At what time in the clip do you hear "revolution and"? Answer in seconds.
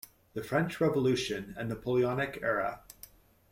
0.81-1.69